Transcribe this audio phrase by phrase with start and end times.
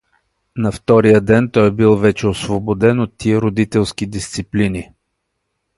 [0.55, 4.91] На втория ден той бил вече освободен от тия родителски дисциплини.